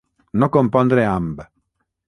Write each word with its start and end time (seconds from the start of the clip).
No 0.43 0.49
compondre 0.55 1.05
amb. 1.11 1.47